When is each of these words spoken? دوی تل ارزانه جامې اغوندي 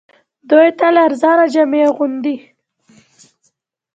دوی 0.49 0.67
تل 0.79 0.95
ارزانه 1.05 1.45
جامې 1.53 1.81
اغوندي 1.89 2.35